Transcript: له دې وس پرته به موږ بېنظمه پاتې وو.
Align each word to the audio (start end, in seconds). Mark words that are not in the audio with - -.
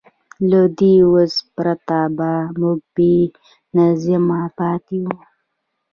له 0.49 0.61
دې 0.79 0.95
وس 1.13 1.33
پرته 1.55 1.99
به 2.17 2.31
موږ 2.59 2.79
بېنظمه 2.95 4.41
پاتې 4.57 4.97
وو. 5.05 5.15